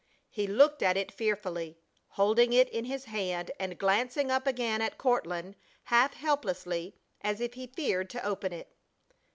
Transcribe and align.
He 0.31 0.47
looked 0.47 0.81
at 0.81 0.97
it 0.97 1.11
fearfully, 1.11 1.77
holding 2.17 2.53
it 2.53 2.67
in 2.69 2.85
his 2.85 3.05
hand 3.05 3.51
and 3.59 3.77
glancing 3.77 4.31
up 4.31 4.47
again 4.47 4.81
at 4.81 4.97
Courtland 4.97 5.55
half 5.83 6.15
helplessly, 6.15 6.95
as 7.21 7.39
if 7.39 7.53
he 7.53 7.67
feared 7.67 8.09
to 8.09 8.25
open 8.25 8.51
it. 8.51 8.75